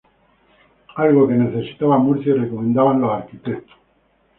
Algo 0.95 1.27
que 1.27 1.35
necesitaba 1.35 1.99
Murcia 1.99 2.33
y 2.33 2.39
recomendaban 2.39 3.01
los 3.01 3.11
arquitectos. 3.11 3.77